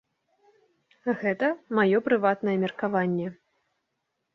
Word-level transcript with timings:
Гэта 1.21 1.47
маё 1.83 2.03
прыватнае 2.11 2.59
меркаванне. 2.67 3.27